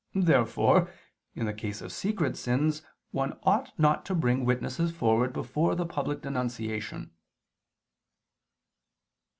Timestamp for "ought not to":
3.43-4.15